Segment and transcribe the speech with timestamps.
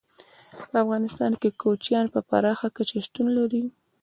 [0.69, 3.63] په افغانستان کې کوچیان په پراخه کچه شتون لري.